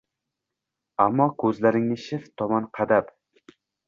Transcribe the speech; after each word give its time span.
Ammo 1.03 1.27
ko’zlaringni 1.43 1.97
shift 2.05 2.31
tomon 2.43 2.65
qadab 2.79 3.13